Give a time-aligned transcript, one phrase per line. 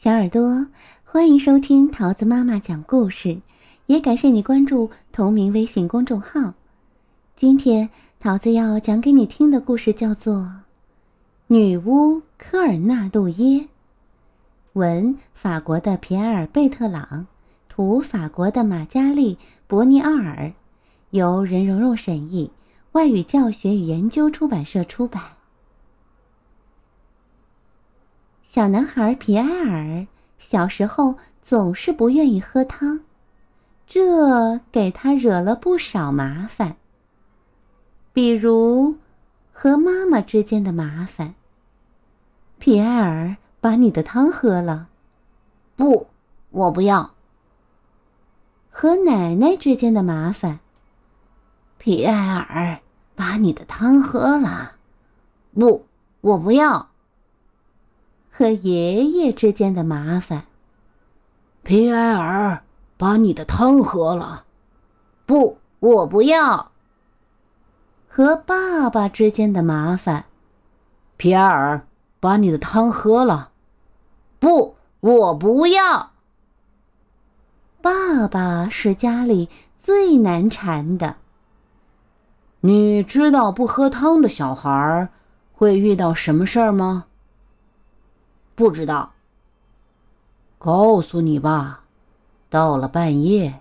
[0.00, 0.64] 小耳朵，
[1.02, 3.40] 欢迎收听桃子妈妈讲故事，
[3.86, 6.54] 也感谢你关注同名微信公众号。
[7.34, 7.90] 今天
[8.20, 10.36] 桃子要讲给你听的故事叫做
[11.48, 13.62] 《女巫科尔纳杜耶》，
[14.74, 17.26] 文法国的皮埃尔贝特朗，
[17.68, 19.36] 图法国的玛加丽
[19.66, 20.52] 伯尼奥尔，
[21.10, 22.52] 由任蓉蓉审译，
[22.92, 25.24] 外语教学与研究出版社出版。
[28.50, 30.06] 小男孩皮埃尔
[30.38, 33.00] 小时候总是不愿意喝汤，
[33.86, 36.76] 这给他惹了不少麻烦。
[38.14, 38.96] 比如
[39.52, 41.34] 和妈妈之间的麻烦。
[42.58, 44.88] 皮埃尔，把你的汤喝了。
[45.76, 46.06] 不，
[46.48, 47.10] 我不要。
[48.70, 50.60] 和奶奶之间的麻烦。
[51.76, 52.80] 皮埃尔，
[53.14, 54.72] 把你的汤喝了。
[55.52, 55.84] 不，
[56.22, 56.87] 我不要。
[58.38, 60.44] 和爷爷之间的麻烦。
[61.64, 62.62] 皮埃尔，
[62.96, 64.44] 把你的汤喝了。
[65.26, 66.70] 不，我不要。
[68.06, 70.26] 和爸爸之间的麻烦。
[71.16, 71.84] 皮埃尔，
[72.20, 73.50] 把你的汤喝了。
[74.38, 76.12] 不，我不要。
[77.82, 79.48] 爸爸是家里
[79.82, 81.16] 最难缠的。
[82.60, 85.08] 你知道不喝汤的小孩
[85.52, 87.06] 会遇到什么事儿吗？
[88.58, 89.12] 不知道。
[90.58, 91.84] 告诉你吧，
[92.50, 93.60] 到了半夜，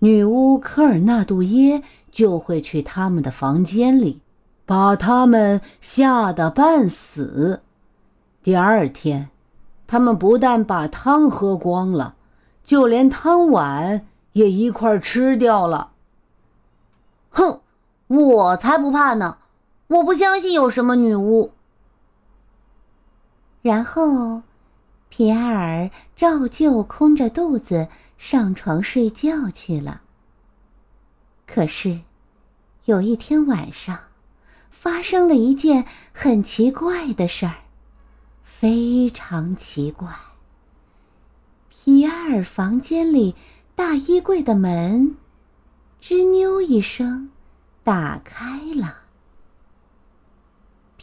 [0.00, 4.20] 女巫科尔纳杜耶就会去他们的房间里，
[4.66, 7.60] 把他们吓得半死。
[8.42, 9.30] 第二天，
[9.86, 12.16] 他们不但把汤喝光了，
[12.64, 15.92] 就连汤碗也一块吃掉了。
[17.30, 17.60] 哼，
[18.08, 19.38] 我才不怕呢！
[19.86, 21.52] 我不相信有什么女巫。
[23.62, 24.42] 然后，
[25.08, 27.86] 皮埃尔照旧空着肚子
[28.18, 30.02] 上床睡觉去了。
[31.46, 32.00] 可是，
[32.86, 33.98] 有一天晚上，
[34.70, 37.54] 发生了一件很奇怪的事儿，
[38.42, 40.08] 非常奇怪。
[41.68, 43.36] 皮埃尔房间里
[43.76, 45.16] 大衣柜的门，
[46.00, 47.30] 吱扭一声，
[47.84, 49.01] 打开了。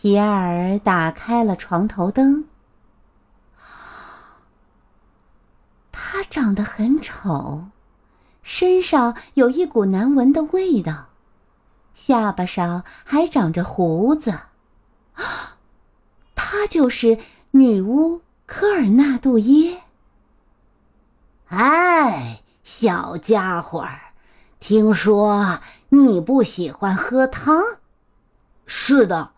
[0.01, 2.45] 皮埃尔打开了床头灯。
[5.91, 7.65] 他长得很丑，
[8.41, 11.07] 身上有一股难闻的味道，
[11.93, 14.39] 下巴上还长着胡子。
[16.33, 17.17] 他就是
[17.51, 19.81] 女巫科尔纳杜耶。
[21.49, 24.13] 哎，小家伙儿，
[24.61, 25.59] 听说
[25.89, 27.61] 你不喜欢喝汤？
[28.65, 29.31] 是的。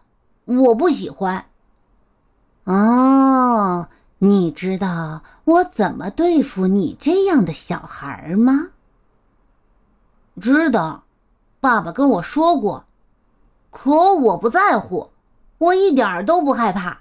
[0.60, 1.46] 我不喜欢。
[2.64, 3.88] 哦，
[4.20, 8.70] 你知道我怎么对付你这样的小孩吗？
[10.40, 11.04] 知道，
[11.60, 12.86] 爸爸跟我说过。
[13.70, 15.12] 可我不在乎，
[15.58, 17.00] 我一点都不害怕。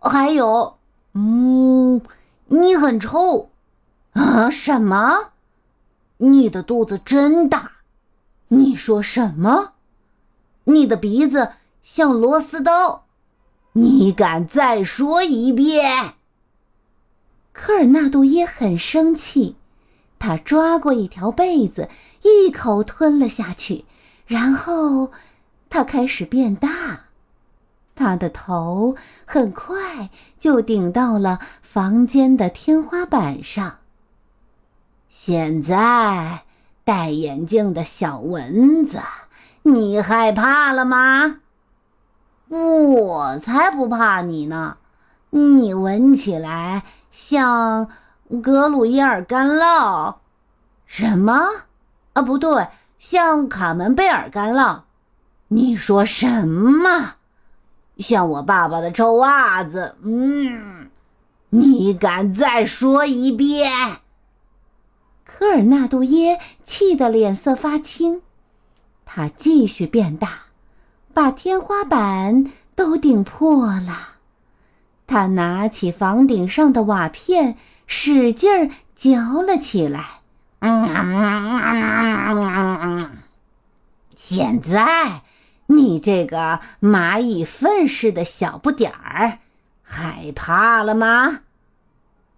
[0.00, 0.78] 还有，
[1.12, 2.00] 嗯，
[2.46, 3.50] 你很臭。
[4.12, 4.50] 啊？
[4.50, 5.30] 什么？
[6.18, 7.72] 你的肚子真大。
[8.48, 9.72] 你说什么？
[10.64, 11.52] 你的鼻子。
[11.88, 13.04] 像螺丝刀，
[13.74, 16.14] 你敢再说一遍？
[17.52, 19.54] 科尔纳杜耶很生气，
[20.18, 21.88] 他抓过一条被子，
[22.22, 23.84] 一口吞了下去，
[24.26, 25.12] 然后
[25.70, 27.04] 他开始变大，
[27.94, 30.10] 他的头很快
[30.40, 33.78] 就顶到了房间的天花板上。
[35.08, 36.42] 现在，
[36.84, 39.00] 戴眼镜的小蚊子，
[39.62, 41.42] 你害怕了吗？
[42.48, 44.76] 我才不怕你呢！
[45.30, 47.90] 你闻起来像
[48.42, 50.16] 格鲁耶尔干酪，
[50.86, 51.40] 什么？
[52.12, 52.68] 啊，不对，
[52.98, 54.82] 像卡门贝尔干酪。
[55.48, 57.14] 你说什么？
[57.98, 59.96] 像我爸爸的臭袜子。
[60.02, 60.88] 嗯，
[61.50, 63.68] 你敢再说一遍？
[65.24, 68.22] 科尔纳杜耶气得脸色发青，
[69.04, 70.45] 他继续变大。
[71.16, 74.16] 把天花板都顶破了，
[75.06, 80.20] 他拿起房顶上的瓦片，使劲儿嚼了起来。
[84.14, 85.22] 现在，
[85.68, 89.38] 你这个蚂蚁粪似的小不点儿，
[89.82, 91.40] 害怕了吗？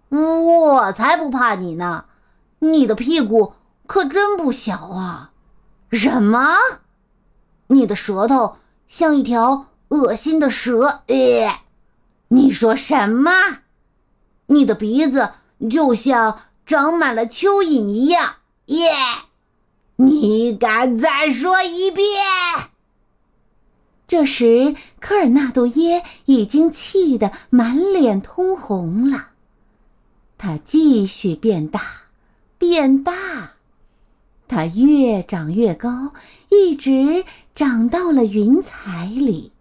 [0.07, 2.05] 我才不怕你呢！
[2.59, 3.55] 你的屁股
[3.87, 5.31] 可真不小啊！
[5.91, 6.55] 什么？
[7.67, 8.55] 你的舌头？
[8.89, 11.61] 像一条恶心的蛇，呃，
[12.27, 13.31] 你说什么？
[14.47, 15.31] 你的鼻子
[15.69, 18.35] 就像长满了蚯蚓一样。
[18.65, 18.91] 耶！
[19.95, 22.07] 你敢再说一遍？
[24.07, 29.29] 这时，科尔纳杜耶已经气得满脸通红了。
[30.37, 31.81] 他继续变大，
[32.57, 33.51] 变大，
[34.49, 36.11] 它越长越高，
[36.49, 37.23] 一直
[37.53, 39.51] 长到了云彩里。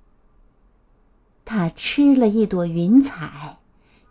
[1.44, 3.58] 他吃了一朵云彩，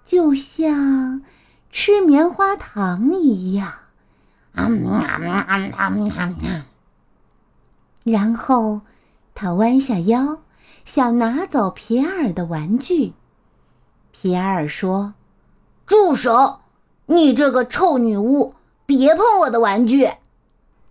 [0.05, 1.23] 就像
[1.71, 3.73] 吃棉花糖一样。
[8.03, 8.81] 然后，
[9.33, 10.41] 他弯下腰，
[10.85, 13.13] 想拿走皮埃尔的玩具。
[14.11, 15.15] 皮埃尔说
[15.87, 16.59] ：“住手！
[17.07, 18.53] 你这个臭女巫，
[18.85, 20.07] 别碰我的玩具！”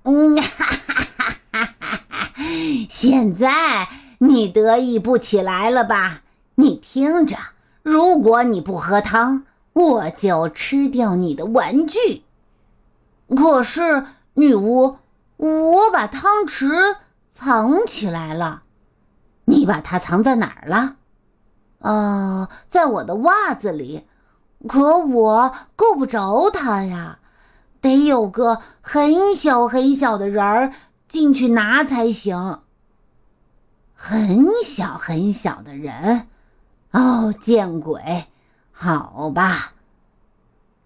[0.08, 2.32] 嗯，哈哈哈哈哈哈！
[2.88, 3.88] 现在
[4.18, 6.22] 你得意不起来了吧？
[6.54, 7.36] 你听着，
[7.82, 12.22] 如果你不喝汤，我就吃掉你的玩具。
[13.34, 14.98] 可是，女巫，
[15.38, 16.98] 我把汤匙
[17.34, 18.62] 藏起来了。
[19.46, 20.94] 你把它藏在哪儿了？
[21.80, 24.06] 啊，在我的袜子里。
[24.68, 27.18] 可我够不着它呀，
[27.80, 30.72] 得有个很小很小的人儿
[31.08, 32.60] 进去拿才行。
[33.94, 36.28] 很小很小的人，
[36.90, 38.26] 哦，见鬼！
[38.70, 39.72] 好吧，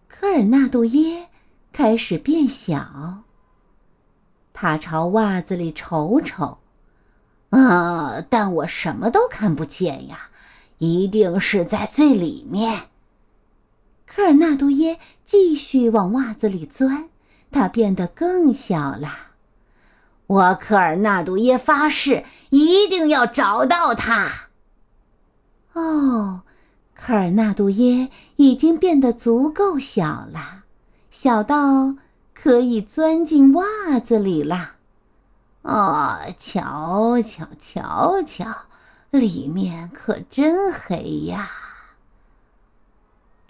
[0.08, 1.28] 科尔纳杜耶。
[1.72, 3.22] 开始变小。
[4.52, 6.58] 他朝袜子里瞅瞅，
[7.50, 10.28] 啊，但我什么都看不见呀，
[10.78, 12.88] 一定是在最里面。
[14.12, 17.08] 科尔纳杜耶继续往袜子里钻，
[17.52, 19.08] 它变得更小了。
[20.26, 24.48] 我科尔纳杜耶发誓，一定要找到它。
[25.74, 26.40] 哦，
[26.92, 30.64] 科尔纳杜耶已经变得足够小了。
[31.12, 31.94] 小到
[32.34, 34.72] 可以钻进袜子里了，
[35.62, 38.56] 哦，瞧瞧瞧瞧，
[39.10, 41.48] 里面可真黑呀！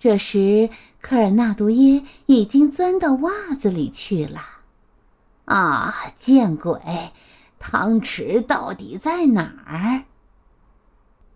[0.00, 0.70] 这时，
[1.00, 3.30] 科尔纳杜耶已经钻到袜
[3.60, 4.40] 子里去了。
[5.44, 6.80] 啊，见鬼！
[7.58, 10.04] 汤匙到底在哪儿？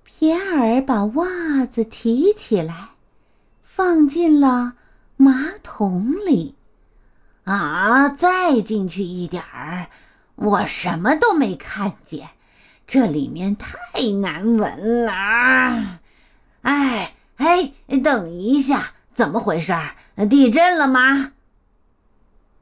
[0.05, 2.89] 皮埃尔把袜子提起来，
[3.63, 4.75] 放进了。
[5.17, 6.57] 马桶里，
[7.45, 8.09] 啊！
[8.09, 9.89] 再进去一点儿，
[10.35, 12.31] 我什么都没看见，
[12.87, 13.71] 这里面太
[14.21, 16.01] 难闻了。
[16.63, 17.73] 哎哎，
[18.03, 19.73] 等一下，怎么回事？
[20.31, 21.33] 地震了吗？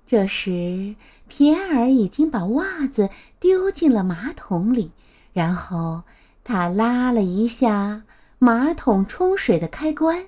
[0.06, 0.94] 这时，
[1.28, 3.10] 皮埃尔已经把袜子
[3.40, 4.90] 丢进了马桶里，
[5.32, 6.02] 然后
[6.44, 8.02] 他拉了一下
[8.38, 10.26] 马桶冲水的开关。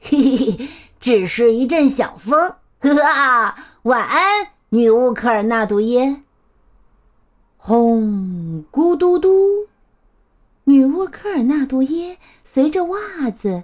[0.00, 0.68] 嘿嘿嘿，
[1.00, 2.54] 只是一阵小风。
[2.80, 6.22] 呵哈，晚安，女巫科尔纳杜耶。
[7.56, 9.66] 轰，咕嘟嘟，
[10.68, 13.62] 女巫科尔纳杜耶随着袜子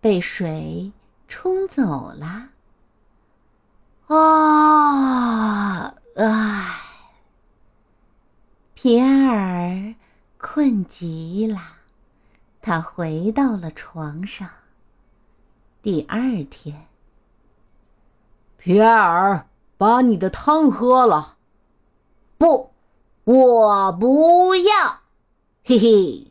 [0.00, 0.92] 被水
[1.26, 2.50] 冲走了。
[4.06, 6.80] 啊，唉，
[8.74, 9.94] 皮埃尔
[10.38, 11.60] 困极了，
[12.62, 14.48] 他回到了床上。
[15.82, 16.86] 第二天，
[18.56, 21.38] 皮埃尔，把你的汤喝了。
[22.38, 22.70] 不，
[23.24, 25.00] 我不要。
[25.64, 26.30] 嘿嘿。